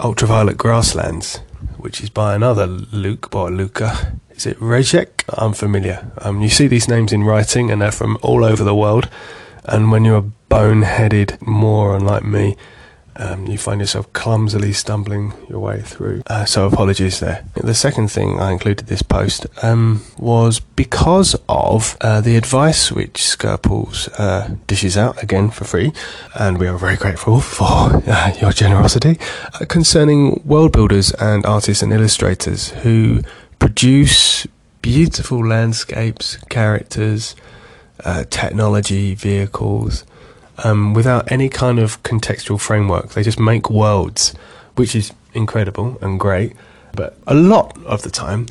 ultraviolet 0.00 0.56
grasslands, 0.56 1.36
which 1.76 2.00
is 2.00 2.10
by 2.10 2.34
another 2.34 2.66
Luke, 2.66 3.34
or 3.34 3.50
Luka. 3.50 4.18
Is 4.34 4.46
it 4.46 4.58
Rejec? 4.58 5.08
I'm 5.28 5.52
familiar. 5.52 6.10
Um, 6.18 6.40
you 6.40 6.48
see 6.48 6.66
these 6.66 6.88
names 6.88 7.12
in 7.12 7.24
writing, 7.24 7.70
and 7.70 7.80
they're 7.80 7.92
from 7.92 8.18
all 8.22 8.44
over 8.44 8.64
the 8.64 8.74
world. 8.74 9.08
And 9.64 9.92
when 9.92 10.04
you're 10.04 10.16
a 10.16 10.22
bone-headed 10.22 11.38
moron 11.42 12.04
like 12.04 12.24
me, 12.24 12.56
um, 13.16 13.46
you 13.46 13.58
find 13.58 13.80
yourself 13.80 14.12
clumsily 14.12 14.72
stumbling 14.72 15.34
your 15.48 15.60
way 15.60 15.82
through. 15.82 16.22
Uh, 16.26 16.44
so 16.44 16.66
apologies 16.66 17.20
there. 17.20 17.44
The 17.54 17.74
second 17.74 18.08
thing 18.08 18.40
I 18.40 18.52
included 18.52 18.86
this 18.86 19.02
post 19.02 19.46
um, 19.62 20.02
was 20.18 20.60
because 20.60 21.36
of 21.48 21.96
uh, 22.00 22.20
the 22.20 22.36
advice 22.36 22.90
which 22.90 23.20
Skerples 23.20 24.08
uh, 24.18 24.56
dishes 24.66 24.96
out 24.96 25.22
again 25.22 25.50
for 25.50 25.64
free, 25.64 25.92
and 26.34 26.58
we 26.58 26.66
are 26.66 26.78
very 26.78 26.96
grateful 26.96 27.40
for 27.40 28.02
uh, 28.06 28.32
your 28.40 28.52
generosity 28.52 29.18
uh, 29.54 29.66
concerning 29.66 30.42
world 30.44 30.72
builders 30.72 31.12
and 31.12 31.44
artists 31.44 31.82
and 31.82 31.92
illustrators 31.92 32.70
who 32.70 33.20
produce 33.62 34.44
beautiful 34.82 35.46
landscapes, 35.46 36.36
characters, 36.50 37.36
uh, 38.04 38.24
technology, 38.28 39.14
vehicles 39.14 40.04
um, 40.64 40.94
without 40.94 41.30
any 41.30 41.48
kind 41.48 41.78
of 41.78 42.02
contextual 42.02 42.58
framework. 42.60 43.10
They 43.10 43.22
just 43.22 43.38
make 43.38 43.70
worlds, 43.70 44.34
which 44.74 44.96
is 44.96 45.12
incredible 45.32 45.96
and 46.02 46.18
great. 46.18 46.56
But 46.92 47.16
a 47.28 47.34
lot 47.34 47.80
of 47.84 48.02
the 48.02 48.10
time, 48.10 48.46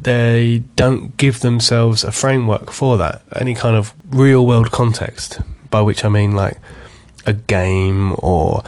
they 0.00 0.62
don't 0.76 1.14
give 1.18 1.40
themselves 1.40 2.02
a 2.02 2.10
framework 2.10 2.70
for 2.70 2.96
that, 2.96 3.20
any 3.36 3.54
kind 3.54 3.76
of 3.76 3.92
real 4.08 4.46
world 4.46 4.70
context, 4.70 5.42
by 5.68 5.82
which 5.82 6.06
I 6.06 6.08
mean 6.08 6.32
like 6.32 6.56
a 7.26 7.34
game 7.34 8.16
or 8.16 8.64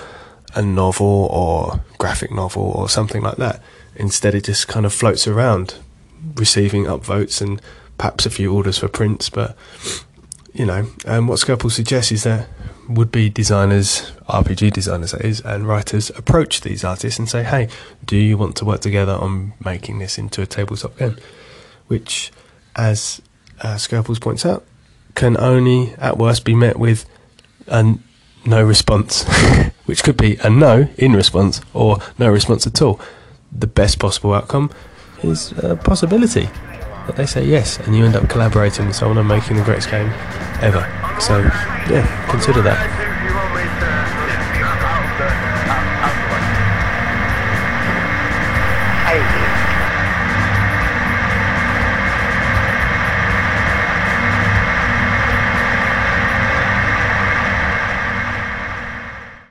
a 0.55 0.63
novel 0.63 1.29
or 1.31 1.81
graphic 1.99 2.31
novel 2.31 2.63
or 2.63 2.89
something 2.89 3.23
like 3.23 3.37
that. 3.37 3.63
Instead, 3.97 4.35
it 4.35 4.45
just 4.45 4.69
kind 4.69 4.87
of 4.87 4.93
floats 4.93 5.27
around, 5.27 5.77
receiving 6.37 6.85
upvotes 6.85 7.41
and 7.41 7.61
perhaps 7.99 8.27
a 8.27 8.31
few 8.31 8.53
orders 8.53 8.79
for 8.79 8.89
prints, 8.89 9.31
but 9.31 9.57
you 10.53 10.67
know, 10.67 10.87
um, 11.07 11.27
what 11.27 11.39
Skerples 11.39 11.73
suggests 11.73 12.13
is 12.13 12.25
that 12.25 12.49
would-be 12.89 13.31
designers, 13.31 14.13
RPG 14.29 14.73
designers 14.73 15.13
that 15.13 15.25
is, 15.25 15.41
and 15.41 15.67
writers 15.67 16.11
approach 16.11 16.61
these 16.61 16.85
artists 16.85 17.19
and 17.19 17.29
say, 17.29 17.43
"Hey, 17.43 17.69
do 18.05 18.17
you 18.17 18.37
want 18.37 18.57
to 18.57 18.65
work 18.65 18.81
together 18.81 19.13
on 19.13 19.55
making 19.65 19.99
this 19.99 20.19
into 20.19 20.43
a 20.43 20.47
tabletop 20.47 20.99
game?" 20.99 21.17
Which, 21.87 22.33
as 22.77 23.23
uh, 23.61 23.79
points 24.21 24.45
out, 24.45 24.65
can 25.15 25.37
only 25.39 25.95
at 25.99 26.19
worst 26.19 26.45
be 26.45 26.55
met 26.55 26.79
with 26.79 27.07
a 27.67 27.97
no 28.45 28.63
response, 28.63 29.25
which 29.87 30.03
could 30.03 30.17
be 30.17 30.37
a 30.43 30.51
no 30.51 30.89
in 30.97 31.13
response 31.13 31.61
or 31.75 31.99
no 32.19 32.31
response 32.31 32.67
at 32.67 32.81
all. 32.83 33.01
The 33.51 33.67
best 33.67 33.99
possible 33.99 34.33
outcome 34.35 34.71
is 35.23 35.53
a 35.59 35.77
possibility 35.77 36.49
that 37.07 37.17
they 37.17 37.27
say 37.27 37.45
yes, 37.45 37.79
and 37.81 37.97
you 37.97 38.05
end 38.05 38.17
up 38.17 38.29
collaborating 38.29 38.87
with 38.87 38.97
someone 38.97 39.19
and 39.19 39.29
making 39.29 39.57
the 39.57 39.65
greatest 39.65 39.91
game 39.91 40.09
ever. 40.61 40.81
So, 41.21 41.39
yeah, 41.93 42.27
consider 42.31 42.63
that. 42.63 43.12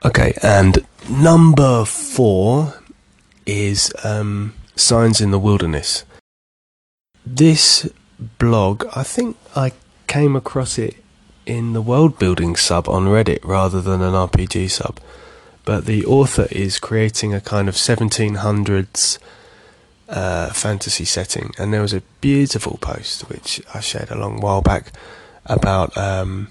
Okay, 0.04 0.36
and 0.42 0.84
number 1.08 1.84
four 1.84 2.74
is 3.46 3.92
um, 4.02 4.54
Signs 4.74 5.20
in 5.20 5.30
the 5.30 5.38
Wilderness. 5.38 6.04
This 7.24 7.88
blog, 8.18 8.84
I 8.96 9.04
think 9.04 9.36
I 9.54 9.70
came 10.08 10.34
across 10.34 10.76
it 10.76 10.96
in 11.46 11.72
the 11.72 11.80
world 11.80 12.18
building 12.18 12.56
sub 12.56 12.88
on 12.88 13.06
Reddit 13.06 13.44
rather 13.44 13.80
than 13.80 14.02
an 14.02 14.12
RPG 14.12 14.70
sub. 14.70 14.98
But 15.64 15.86
the 15.86 16.04
author 16.04 16.48
is 16.50 16.80
creating 16.80 17.32
a 17.32 17.40
kind 17.40 17.68
of 17.68 17.76
1700s 17.76 19.18
uh, 20.08 20.50
fantasy 20.50 21.04
setting, 21.04 21.52
and 21.58 21.72
there 21.72 21.80
was 21.80 21.94
a 21.94 22.02
beautiful 22.20 22.76
post 22.80 23.28
which 23.28 23.62
I 23.72 23.78
shared 23.78 24.10
a 24.10 24.18
long 24.18 24.40
while 24.40 24.62
back 24.62 24.90
about 25.46 25.96
um, 25.96 26.48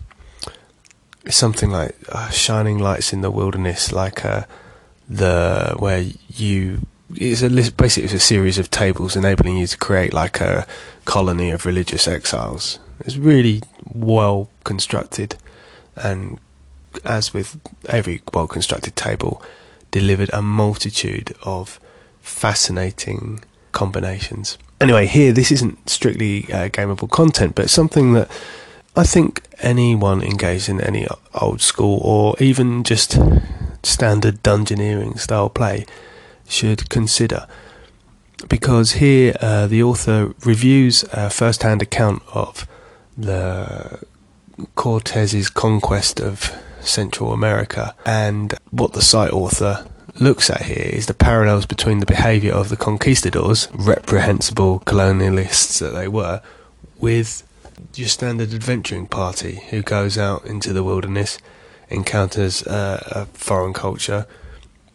something 1.29 1.69
like 1.69 1.95
uh, 2.09 2.29
shining 2.29 2.79
lights 2.79 3.13
in 3.13 3.21
the 3.21 3.31
wilderness, 3.31 3.91
like 3.91 4.25
uh, 4.25 4.43
the 5.09 5.75
where 5.77 6.05
you 6.29 6.85
it's 7.15 7.41
a 7.41 7.49
list, 7.49 7.77
basically 7.77 8.05
it's 8.05 8.13
a 8.13 8.19
series 8.19 8.57
of 8.57 8.71
tables 8.71 9.15
enabling 9.15 9.57
you 9.57 9.67
to 9.67 9.77
create 9.77 10.13
like 10.13 10.39
a 10.39 10.65
colony 11.05 11.51
of 11.51 11.65
religious 11.65 12.07
exiles. 12.07 12.79
It's 13.01 13.17
really 13.17 13.61
well 13.93 14.49
constructed, 14.63 15.35
and 15.95 16.39
as 17.03 17.33
with 17.33 17.59
every 17.89 18.21
well 18.33 18.47
constructed 18.47 18.95
table, 18.95 19.41
delivered 19.91 20.29
a 20.33 20.41
multitude 20.41 21.33
of 21.43 21.79
fascinating 22.21 23.43
combinations. 23.71 24.57
Anyway, 24.79 25.05
here 25.05 25.31
this 25.31 25.51
isn't 25.51 25.89
strictly 25.89 26.45
uh, 26.51 26.69
gameable 26.69 27.09
content, 27.09 27.55
but 27.55 27.69
something 27.69 28.13
that 28.13 28.29
I 28.95 29.03
think 29.03 29.43
anyone 29.60 30.21
engaged 30.21 30.67
in 30.67 30.81
any 30.81 31.07
old 31.33 31.62
school 31.62 32.00
or 32.03 32.36
even 32.39 32.83
just 32.83 33.17
standard 33.83 34.43
dungeoneering 34.43 35.17
style 35.19 35.50
play 35.50 35.86
should 36.48 36.89
consider. 36.89 37.48
Because 38.50 38.93
here 38.93 39.36
uh, 39.39 39.67
the 39.67 39.81
author 39.83 40.33
reviews 40.43 41.05
a 41.13 41.29
first 41.29 41.63
hand 41.63 41.81
account 41.81 42.21
of 42.33 42.67
the 43.17 44.00
Cortez's 44.75 45.50
conquest 45.50 46.19
of 46.19 46.51
Central 46.81 47.31
America, 47.31 47.95
and 48.05 48.55
what 48.71 48.93
the 48.93 49.01
site 49.01 49.31
author 49.31 49.86
looks 50.19 50.50
at 50.50 50.63
here 50.63 50.89
is 50.91 51.05
the 51.05 51.13
parallels 51.13 51.65
between 51.65 52.00
the 52.00 52.05
behaviour 52.05 52.53
of 52.53 52.69
the 52.69 52.77
conquistadors, 52.77 53.67
reprehensible 53.74 54.81
colonialists 54.81 55.79
that 55.79 55.91
they 55.91 56.07
were, 56.07 56.41
with 57.00 57.48
your 57.95 58.07
standard 58.07 58.53
adventuring 58.53 59.07
party 59.07 59.61
who 59.69 59.81
goes 59.81 60.17
out 60.17 60.45
into 60.45 60.73
the 60.73 60.83
wilderness, 60.83 61.38
encounters 61.89 62.65
uh, 62.67 63.03
a 63.11 63.25
foreign 63.38 63.73
culture, 63.73 64.25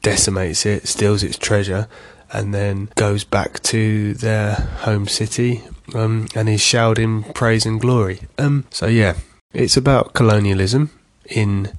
decimates 0.03 0.65
it, 0.65 0.87
steals 0.87 1.23
its 1.23 1.39
treasure, 1.39 1.89
and 2.33 2.55
then 2.55 2.89
goes 2.95 3.25
back 3.25 3.63
to 3.63 4.15
their 4.15 4.55
home 4.55 5.07
city 5.07 5.63
um, 5.95 6.27
and 6.35 6.49
is 6.49 6.75
in 6.75 7.23
praise 7.35 7.67
and 7.67 7.81
glory. 7.81 8.21
Um, 8.39 8.67
so 8.71 8.87
yeah, 8.87 9.17
it's 9.53 9.77
about 9.77 10.13
colonialism 10.13 10.91
in 11.27 11.73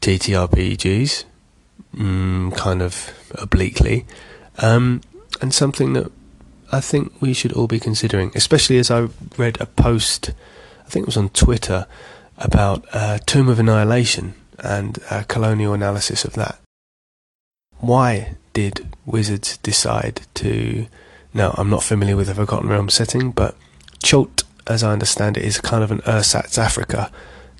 TTRPGs, 0.00 1.24
mm, 1.94 2.56
kind 2.56 2.82
of 2.82 3.10
obliquely, 3.34 4.06
um, 4.58 5.00
and 5.40 5.52
something 5.54 5.92
that 5.94 6.10
I 6.72 6.80
think 6.80 7.12
we 7.20 7.34
should 7.34 7.52
all 7.52 7.66
be 7.66 7.78
considering, 7.78 8.32
especially 8.34 8.78
as 8.78 8.90
I 8.90 9.08
read 9.36 9.60
a 9.60 9.66
post, 9.66 10.30
I 10.86 10.88
think 10.88 11.04
it 11.04 11.06
was 11.06 11.16
on 11.18 11.28
Twitter, 11.28 11.86
about 12.38 12.84
uh, 12.92 13.18
Tomb 13.26 13.48
of 13.48 13.58
Annihilation 13.58 14.34
and 14.58 14.98
a 15.10 15.24
colonial 15.24 15.74
analysis 15.74 16.24
of 16.24 16.32
that. 16.34 16.58
Why 17.78 18.36
did 18.52 18.88
Wizards 19.04 19.58
decide 19.58 20.22
to 20.34 20.86
Now, 21.34 21.54
I'm 21.56 21.70
not 21.70 21.82
familiar 21.82 22.16
with 22.16 22.26
the 22.26 22.34
Forgotten 22.34 22.68
Realms 22.68 22.94
setting, 22.94 23.30
but 23.30 23.56
Chult, 24.02 24.44
as 24.66 24.82
I 24.82 24.92
understand 24.92 25.36
it, 25.36 25.44
is 25.44 25.60
kind 25.60 25.82
of 25.82 25.90
an 25.90 26.02
ersatz 26.06 26.58
Africa 26.58 27.10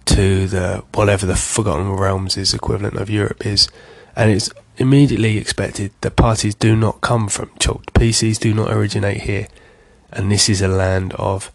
to 0.07 0.47
the 0.47 0.85
whatever 0.95 1.27
the 1.27 1.37
Forgotten 1.37 1.91
Realms 1.93 2.37
is 2.37 2.53
equivalent 2.53 2.97
of 2.97 3.09
Europe 3.09 3.47
is, 3.47 3.69
and 4.17 4.31
it's 4.31 4.51
immediately 4.77 5.39
expected 5.39 5.93
that 6.01 6.17
parties 6.17 6.55
do 6.55 6.75
not 6.75 7.01
come 7.01 7.29
from 7.29 7.51
Chult. 7.59 7.93
PCs 7.95 8.39
do 8.39 8.55
not 8.55 8.73
originate 8.73 9.23
here, 9.23 9.49
and 10.11 10.31
this 10.31 10.49
is 10.49 10.63
a 10.63 10.69
land 10.69 11.15
of 11.15 11.53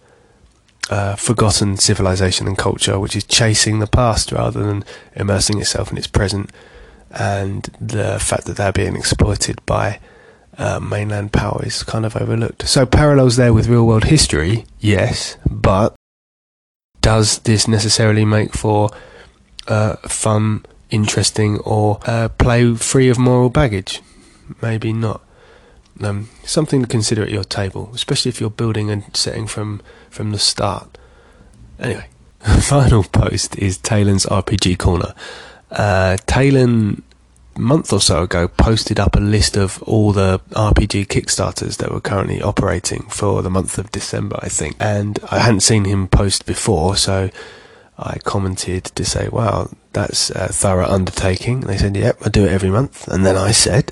uh, 0.90 1.16
forgotten 1.16 1.78
civilization 1.78 2.48
and 2.48 2.58
culture, 2.58 3.00
which 3.00 3.16
is 3.16 3.24
chasing 3.24 3.80
the 3.80 3.88
past 3.88 4.32
rather 4.32 4.64
than 4.64 4.84
immersing 5.16 5.60
itself 5.60 5.92
in 5.92 5.98
its 5.98 6.08
present, 6.08 6.52
and 7.12 7.64
the 7.80 8.20
fact 8.20 8.46
that 8.46 8.58
they're 8.58 8.72
being 8.72 8.96
exploited 8.96 9.64
by 9.66 10.00
uh, 10.58 10.80
mainland 10.80 11.32
power 11.32 11.62
is 11.64 11.84
kind 11.84 12.06
of 12.06 12.16
overlooked. 12.16 12.68
So 12.68 12.86
parallels 12.86 13.36
there 13.36 13.54
with 13.54 13.68
real 13.68 13.86
world 13.86 14.06
history, 14.06 14.66
yes, 14.80 15.38
but 15.50 15.96
does 17.02 17.40
this 17.40 17.68
necessarily 17.68 18.26
make 18.26 18.54
for 18.54 18.90
uh, 19.68 19.96
fun, 20.08 20.66
interesting, 20.90 21.60
or 21.60 22.00
uh, 22.06 22.30
play 22.30 22.76
free 22.76 23.10
of 23.10 23.18
moral 23.18 23.50
baggage? 23.50 24.02
Maybe 24.62 24.94
not. 24.94 25.22
Um, 26.02 26.30
something 26.44 26.82
to 26.82 26.88
consider 26.88 27.24
at 27.24 27.32
your 27.32 27.44
table, 27.44 27.90
especially 27.94 28.30
if 28.30 28.40
you're 28.40 28.50
building 28.50 28.92
and 28.92 29.04
setting 29.16 29.48
from 29.48 29.82
from 30.10 30.32
the 30.32 30.40
start. 30.40 30.98
Anyway, 31.80 32.08
final 32.62 33.04
post 33.04 33.58
is 33.58 33.78
Talon's 33.78 34.26
RPG 34.26 34.78
Corner. 34.78 35.14
Uh, 35.72 36.18
Talon, 36.28 37.04
month 37.58 37.92
or 37.92 38.00
so 38.00 38.24
ago, 38.24 38.48
posted 38.48 39.00
up 39.00 39.16
a 39.16 39.20
list 39.20 39.58
of 39.58 39.82
all 39.84 40.12
the 40.12 40.40
RPG 40.52 41.08
Kickstarters 41.08 41.78
that 41.78 41.92
were 41.92 42.00
currently 42.00 42.42
operating 42.42 43.04
for 43.10 43.42
the 43.42 43.50
month 43.50 43.78
of 43.78 43.92
December, 43.92 44.40
I 44.42 44.50
think. 44.50 44.76
And 44.80 45.20
I 45.32 45.40
hadn't 45.40 45.62
seen 45.62 45.86
him 45.86 46.08
post 46.08 46.46
before, 46.46 46.96
so 46.96 47.30
I 47.98 48.20
commented 48.20 48.86
to 48.86 49.04
say, 49.04 49.28
wow, 49.30 49.70
that's 49.98 50.30
a 50.30 50.54
thorough 50.54 50.88
undertaking. 50.88 51.62
And 51.62 51.70
they 51.70 51.78
said, 51.78 51.96
yep, 51.96 52.18
I 52.24 52.30
do 52.30 52.46
it 52.46 52.52
every 52.52 52.70
month. 52.70 53.08
And 53.08 53.26
then 53.26 53.36
I 53.36 53.52
said, 53.52 53.92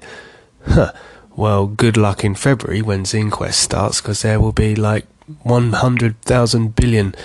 huh, 0.67 0.93
well, 1.35 1.65
good 1.65 1.97
luck 1.97 2.23
in 2.23 2.35
February 2.35 2.83
when 2.83 3.03
ZineQuest 3.03 3.53
starts, 3.53 4.01
because 4.01 4.21
there 4.21 4.39
will 4.39 4.51
be 4.51 4.75
like 4.75 5.05
100,000 5.41 6.75
billion. 6.75 7.15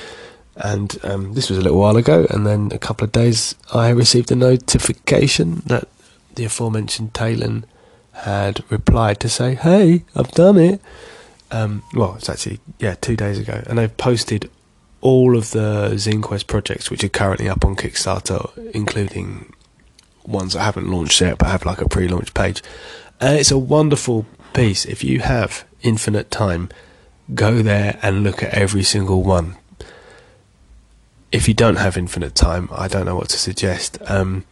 And 0.56 0.99
um, 1.04 1.34
this 1.34 1.50
was 1.50 1.58
a 1.58 1.60
little 1.60 1.78
while 1.78 1.96
ago, 1.96 2.26
and 2.30 2.46
then 2.46 2.70
a 2.72 2.78
couple 2.78 3.04
of 3.04 3.12
days 3.12 3.54
I 3.72 3.90
received 3.90 4.32
a 4.32 4.37
notification 4.37 5.62
that 5.66 5.88
the 6.34 6.44
aforementioned 6.44 7.12
Talon 7.14 7.64
had 8.12 8.64
replied 8.70 9.20
to 9.20 9.28
say, 9.30 9.54
"Hey, 9.54 10.04
I've 10.14 10.32
done 10.32 10.58
it." 10.58 10.82
Um, 11.50 11.82
well, 11.94 12.16
it's 12.16 12.28
actually 12.28 12.60
yeah, 12.78 12.94
two 12.94 13.16
days 13.16 13.38
ago, 13.38 13.62
and 13.66 13.78
they've 13.78 13.96
posted 13.96 14.50
all 15.00 15.37
of 15.37 15.50
the 15.50 15.90
ZineQuest 15.95 16.47
projects 16.47 16.90
which 16.90 17.04
are 17.04 17.09
currently 17.09 17.49
up 17.49 17.64
on 17.64 17.76
Kickstarter, 17.76 18.57
including 18.75 19.52
ones 20.25 20.52
that 20.52 20.61
haven't 20.61 20.90
launched 20.90 21.21
yet 21.21 21.38
but 21.38 21.49
have 21.49 21.64
like 21.64 21.80
a 21.80 21.88
pre-launch 21.88 22.35
page. 22.35 22.62
And 23.21 23.38
it's 23.38 23.50
a 23.50 23.59
wonderful 23.59 24.26
piece. 24.52 24.85
If 24.85 25.04
you 25.04 25.21
have 25.21 25.64
infinite 25.83 26.30
time, 26.30 26.69
go 27.35 27.62
there 27.62 27.99
and 28.02 28.23
look 28.23 28.42
at 28.42 28.54
every 28.54 28.83
single 28.83 29.23
one. 29.23 29.57
If 31.33 31.47
you 31.47 31.54
don't 31.54 31.76
have 31.76 31.97
infinite 31.97 32.35
time, 32.35 32.69
I 32.73 32.88
don't 32.88 33.07
know 33.07 33.16
what 33.16 33.28
to 33.30 33.38
suggest. 33.38 33.99
Um, 34.07 34.45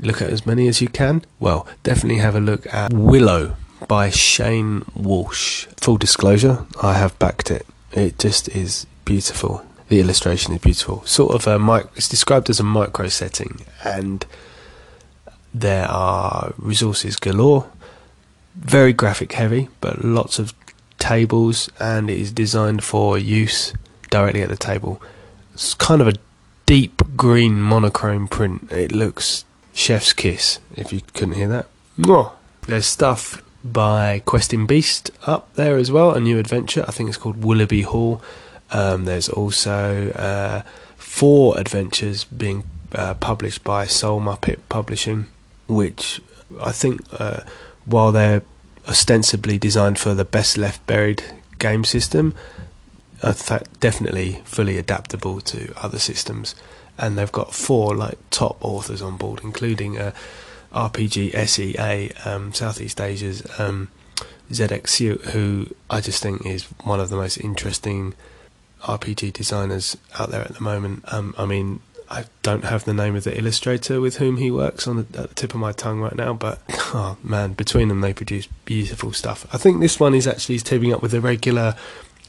look 0.00 0.22
at 0.22 0.30
as 0.30 0.46
many 0.46 0.68
as 0.68 0.80
you 0.80 0.88
can. 0.88 1.24
Well, 1.38 1.66
definitely 1.82 2.20
have 2.20 2.34
a 2.34 2.40
look 2.40 2.72
at 2.72 2.92
Willow 2.92 3.56
by 3.86 4.10
Shane 4.10 4.84
Walsh. 4.94 5.66
Full 5.76 5.98
disclosure, 5.98 6.66
I 6.82 6.94
have 6.94 7.18
backed 7.18 7.50
it. 7.50 7.66
It 7.92 8.18
just 8.18 8.48
is 8.48 8.86
beautiful. 9.04 9.64
The 9.94 10.00
illustration 10.00 10.52
is 10.52 10.58
beautiful. 10.58 11.04
Sort 11.06 11.36
of 11.36 11.46
a 11.46 11.56
mic- 11.56 11.86
it's 11.94 12.08
described 12.08 12.50
as 12.50 12.58
a 12.58 12.64
micro 12.64 13.06
setting, 13.06 13.60
and 13.84 14.26
there 15.54 15.86
are 15.86 16.52
resources 16.58 17.14
galore. 17.14 17.70
Very 18.56 18.92
graphic 18.92 19.34
heavy, 19.34 19.68
but 19.80 20.04
lots 20.04 20.40
of 20.40 20.52
tables, 20.98 21.70
and 21.78 22.10
it 22.10 22.18
is 22.18 22.32
designed 22.32 22.82
for 22.82 23.16
use 23.16 23.72
directly 24.10 24.42
at 24.42 24.48
the 24.48 24.56
table. 24.56 25.00
It's 25.52 25.74
kind 25.74 26.00
of 26.00 26.08
a 26.08 26.14
deep 26.66 27.00
green 27.16 27.62
monochrome 27.62 28.26
print. 28.26 28.72
It 28.72 28.90
looks 28.90 29.44
chef's 29.74 30.12
kiss, 30.12 30.58
if 30.74 30.92
you 30.92 31.02
couldn't 31.12 31.34
hear 31.34 31.46
that. 31.46 31.68
Mwah. 32.00 32.32
There's 32.66 32.86
stuff 32.86 33.40
by 33.62 34.22
Questing 34.24 34.66
Beast 34.66 35.12
up 35.24 35.54
there 35.54 35.76
as 35.76 35.92
well, 35.92 36.10
a 36.10 36.18
new 36.18 36.40
adventure. 36.40 36.84
I 36.88 36.90
think 36.90 37.10
it's 37.10 37.16
called 37.16 37.44
Willoughby 37.44 37.82
Hall. 37.82 38.20
Um, 38.74 39.04
there's 39.04 39.28
also 39.28 40.10
uh, 40.10 40.62
four 40.96 41.56
adventures 41.56 42.24
being 42.24 42.64
uh, 42.92 43.14
published 43.14 43.62
by 43.62 43.86
Soul 43.86 44.20
Muppet 44.20 44.58
Publishing, 44.68 45.26
which 45.68 46.20
I 46.60 46.72
think, 46.72 47.00
uh, 47.18 47.40
while 47.84 48.10
they're 48.10 48.42
ostensibly 48.88 49.58
designed 49.58 50.00
for 50.00 50.12
the 50.12 50.24
best 50.24 50.58
left 50.58 50.84
buried 50.88 51.22
game 51.60 51.84
system, 51.84 52.34
are 53.22 53.32
th- 53.32 53.62
definitely 53.78 54.42
fully 54.44 54.76
adaptable 54.76 55.40
to 55.42 55.72
other 55.80 56.00
systems. 56.00 56.56
And 56.98 57.16
they've 57.16 57.30
got 57.30 57.54
four 57.54 57.94
like 57.94 58.18
top 58.30 58.56
authors 58.60 59.00
on 59.00 59.16
board, 59.16 59.40
including 59.44 59.98
uh, 59.98 60.10
RPG 60.72 61.46
SEA, 61.46 62.10
um, 62.28 62.52
Southeast 62.52 63.00
Asia's 63.00 63.46
um, 63.60 63.88
Zedeck 64.50 65.30
who 65.30 65.68
I 65.88 66.00
just 66.00 66.20
think 66.20 66.44
is 66.44 66.64
one 66.82 66.98
of 66.98 67.08
the 67.08 67.16
most 67.16 67.38
interesting 67.38 68.14
RPG 68.84 69.32
designers 69.32 69.96
out 70.18 70.30
there 70.30 70.42
at 70.42 70.54
the 70.54 70.62
moment. 70.62 71.04
Um, 71.12 71.34
I 71.36 71.46
mean, 71.46 71.80
I 72.10 72.26
don't 72.42 72.64
have 72.64 72.84
the 72.84 72.94
name 72.94 73.16
of 73.16 73.24
the 73.24 73.36
illustrator 73.36 74.00
with 74.00 74.16
whom 74.16 74.36
he 74.36 74.50
works 74.50 74.86
on 74.86 74.96
the, 74.96 75.20
at 75.20 75.28
the 75.30 75.34
tip 75.34 75.54
of 75.54 75.60
my 75.60 75.72
tongue 75.72 76.00
right 76.00 76.14
now, 76.14 76.34
but 76.34 76.60
oh 76.68 77.16
man, 77.22 77.54
between 77.54 77.88
them 77.88 78.00
they 78.00 78.12
produce 78.12 78.46
beautiful 78.64 79.12
stuff. 79.12 79.46
I 79.52 79.58
think 79.58 79.80
this 79.80 79.98
one 79.98 80.14
is 80.14 80.26
actually 80.26 80.58
teaming 80.58 80.92
up 80.92 81.02
with 81.02 81.14
a 81.14 81.20
regular 81.20 81.76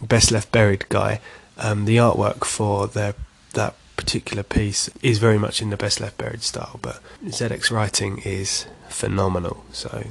Best 0.01 0.31
Left 0.31 0.51
Buried 0.51 0.87
guy. 0.89 1.19
Um, 1.57 1.85
the 1.85 1.97
artwork 1.97 2.45
for 2.45 2.87
their 2.87 3.15
that 3.53 3.75
particular 3.95 4.43
piece 4.43 4.89
is 5.01 5.19
very 5.19 5.37
much 5.37 5.61
in 5.61 5.69
the 5.69 5.77
Best 5.77 5.99
Left 5.99 6.17
Buried 6.17 6.41
style, 6.41 6.79
but 6.81 7.01
Zedeck 7.25 7.71
writing 7.71 8.19
is 8.19 8.65
phenomenal. 8.89 9.65
So, 9.71 10.05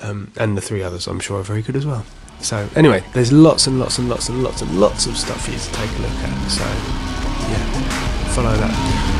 um, 0.00 0.32
and 0.36 0.56
the 0.56 0.60
three 0.60 0.82
others 0.82 1.06
I'm 1.06 1.20
sure 1.20 1.40
are 1.40 1.44
very 1.44 1.62
good 1.62 1.76
as 1.76 1.86
well. 1.86 2.04
So 2.40 2.68
anyway, 2.76 3.02
there's 3.12 3.32
lots 3.32 3.66
and 3.66 3.78
lots 3.78 3.98
and 3.98 4.08
lots 4.08 4.28
and 4.28 4.42
lots 4.42 4.62
and 4.62 4.80
lots 4.80 5.06
of 5.06 5.16
stuff 5.16 5.44
for 5.44 5.50
you 5.50 5.58
to 5.58 5.72
take 5.72 5.90
a 5.90 6.02
look 6.02 6.10
at. 6.10 6.48
So 6.48 6.64
yeah, 6.64 8.32
follow 8.34 8.54
that. 8.56 9.17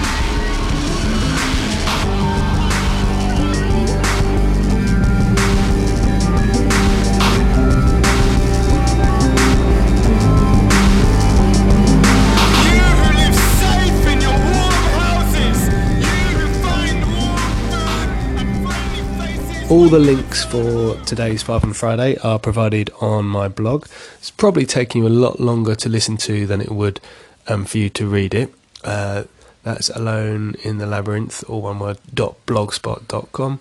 All 19.71 19.91
the 19.91 19.99
links 19.99 20.47
for 20.47 20.99
today's 21.05 21.43
Five 21.43 21.63
on 21.63 21.75
Friday 21.75 22.17
are 22.25 22.39
provided 22.39 22.89
on 23.03 23.27
my 23.27 23.49
blog. 23.49 23.85
It's 24.15 24.31
probably 24.31 24.65
taking 24.65 25.03
you 25.03 25.09
a 25.09 25.11
lot 25.11 25.41
longer 25.41 25.75
to 25.75 25.91
listen 25.91 26.17
to 26.19 26.47
than 26.47 26.63
it 26.63 26.71
would 26.71 27.01
um, 27.49 27.67
for 27.67 27.77
you 27.77 27.91
to 27.91 28.09
read 28.09 28.33
it. 28.33 28.51
Uh, 28.83 29.25
that's 29.65 29.91
alone 29.91 30.55
in 30.63 30.79
the 30.79 30.87
labyrinth, 30.87 31.45
all 31.51 31.61
one 31.61 31.81
word, 31.81 31.99
dot 32.15 32.37
blogspot.com. 32.47 33.61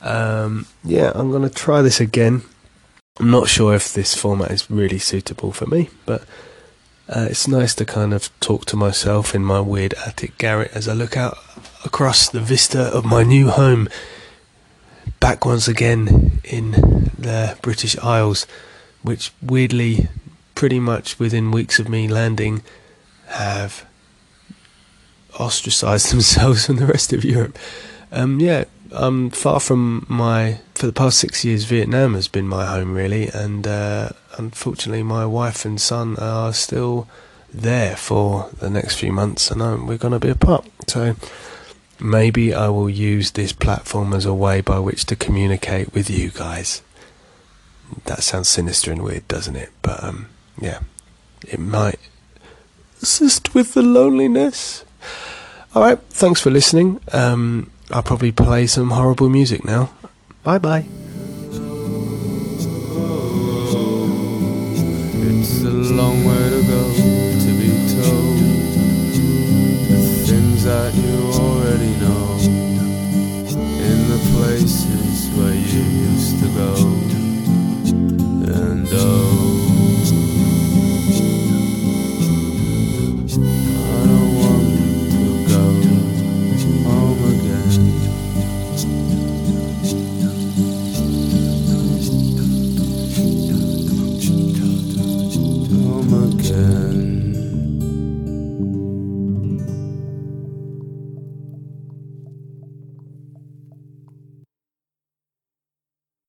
Um, 0.00 0.66
yeah, 0.82 1.12
I'm 1.14 1.30
going 1.30 1.48
to 1.48 1.54
try 1.54 1.82
this 1.82 2.00
again. 2.00 2.42
I'm 3.20 3.30
not 3.30 3.48
sure 3.48 3.76
if 3.76 3.94
this 3.94 4.12
format 4.12 4.50
is 4.50 4.68
really 4.68 4.98
suitable 4.98 5.52
for 5.52 5.66
me, 5.66 5.88
but 6.04 6.22
uh, 7.08 7.28
it's 7.30 7.46
nice 7.46 7.76
to 7.76 7.84
kind 7.84 8.12
of 8.12 8.28
talk 8.40 8.64
to 8.66 8.76
myself 8.76 9.36
in 9.36 9.44
my 9.44 9.60
weird 9.60 9.94
attic 10.04 10.36
garret 10.36 10.72
as 10.74 10.88
I 10.88 10.94
look 10.94 11.16
out 11.16 11.38
across 11.84 12.28
the 12.28 12.40
vista 12.40 12.82
of 12.92 13.04
my 13.04 13.22
new 13.22 13.50
home 13.50 13.88
back 15.20 15.44
once 15.44 15.68
again 15.68 16.40
in 16.44 16.72
the 17.18 17.56
British 17.62 17.96
Isles, 17.98 18.46
which 19.02 19.32
weirdly, 19.42 20.08
pretty 20.54 20.80
much 20.80 21.18
within 21.18 21.50
weeks 21.50 21.78
of 21.78 21.88
me 21.88 22.08
landing, 22.08 22.62
have 23.28 23.86
ostracized 25.38 26.10
themselves 26.12 26.66
from 26.66 26.76
the 26.76 26.86
rest 26.86 27.12
of 27.12 27.24
Europe. 27.24 27.58
Um, 28.12 28.38
yeah, 28.40 28.64
um, 28.92 29.30
far 29.30 29.60
from 29.60 30.06
my. 30.08 30.60
For 30.74 30.86
the 30.86 30.92
past 30.92 31.18
six 31.18 31.44
years, 31.44 31.64
Vietnam 31.64 32.14
has 32.14 32.28
been 32.28 32.48
my 32.48 32.66
home, 32.66 32.94
really, 32.94 33.28
and 33.28 33.66
uh, 33.66 34.10
unfortunately, 34.38 35.02
my 35.02 35.24
wife 35.24 35.64
and 35.64 35.80
son 35.80 36.16
are 36.18 36.52
still 36.52 37.08
there 37.52 37.96
for 37.96 38.50
the 38.58 38.68
next 38.68 38.96
few 38.96 39.12
months, 39.12 39.50
and 39.50 39.62
um, 39.62 39.86
we're 39.86 39.98
going 39.98 40.12
to 40.12 40.18
be 40.18 40.30
apart. 40.30 40.66
So 40.88 41.14
maybe 42.00 42.54
I 42.54 42.68
will 42.68 42.90
use 42.90 43.32
this 43.32 43.52
platform 43.52 44.12
as 44.12 44.24
a 44.24 44.34
way 44.34 44.60
by 44.60 44.78
which 44.78 45.04
to 45.06 45.16
communicate 45.16 45.92
with 45.94 46.10
you 46.10 46.30
guys. 46.30 46.82
That 48.06 48.22
sounds 48.22 48.48
sinister 48.48 48.90
and 48.92 49.02
weird, 49.02 49.26
doesn't 49.28 49.56
it? 49.56 49.70
But 49.82 50.02
um, 50.02 50.28
yeah, 50.60 50.80
it 51.46 51.60
might 51.60 51.98
assist 53.02 53.54
with 53.54 53.74
the 53.74 53.82
loneliness. 53.82 54.84
All 55.74 55.82
right, 55.82 55.98
thanks 56.10 56.40
for 56.40 56.50
listening. 56.50 57.00
Um, 57.12 57.70
I'll 57.90 58.02
probably 58.02 58.32
play 58.32 58.66
some 58.66 58.90
horrible 58.90 59.28
music 59.28 59.64
now. 59.64 59.90
Bye 60.42 60.58
bye. 60.58 60.86
It's 65.26 65.62
a 65.62 65.70
long 65.70 66.24
way 66.24 66.43